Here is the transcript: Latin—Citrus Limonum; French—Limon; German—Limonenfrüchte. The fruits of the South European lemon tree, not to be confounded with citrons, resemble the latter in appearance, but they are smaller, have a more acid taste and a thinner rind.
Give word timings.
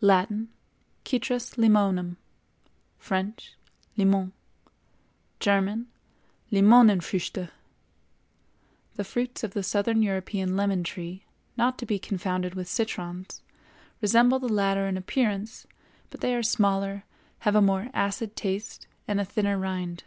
Latin—Citrus 0.00 1.54
Limonum; 1.54 2.16
French—Limon; 2.98 4.32
German—Limonenfrüchte. 5.38 7.50
The 8.96 9.04
fruits 9.04 9.44
of 9.44 9.52
the 9.54 9.62
South 9.62 9.86
European 9.86 10.56
lemon 10.56 10.82
tree, 10.82 11.22
not 11.56 11.78
to 11.78 11.86
be 11.86 12.00
confounded 12.00 12.56
with 12.56 12.66
citrons, 12.68 13.42
resemble 14.00 14.40
the 14.40 14.48
latter 14.52 14.88
in 14.88 14.96
appearance, 14.96 15.68
but 16.10 16.20
they 16.20 16.34
are 16.34 16.42
smaller, 16.42 17.04
have 17.46 17.54
a 17.54 17.62
more 17.62 17.86
acid 17.94 18.34
taste 18.34 18.88
and 19.06 19.20
a 19.20 19.24
thinner 19.24 19.56
rind. 19.56 20.02